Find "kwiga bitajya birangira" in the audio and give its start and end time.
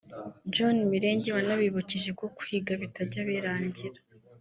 2.37-3.99